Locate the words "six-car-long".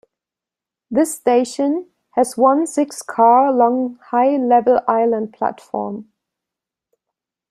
2.65-3.99